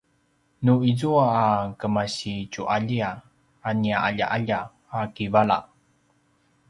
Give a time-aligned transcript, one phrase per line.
[0.63, 1.45] nu izua a
[1.79, 3.09] kemasitju’alja
[3.67, 4.59] a nia ’alja’alja
[4.97, 5.57] a kivala